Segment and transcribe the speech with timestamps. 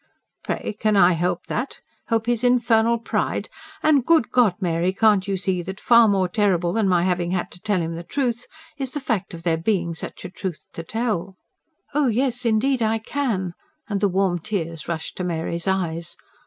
[0.43, 1.79] "Pray, can I help that?...
[2.07, 3.49] help his infernal pride?
[3.83, 7.51] And, good God, Mary, can't you see that, far more terrible than my having had
[7.51, 8.47] to tell him the truth,
[8.79, 11.37] is the fact of there being such a truth to tell?"
[11.93, 13.53] "Oh yes, indeed I can,"
[13.87, 16.17] and the warm tears rushed to Mary's eyes.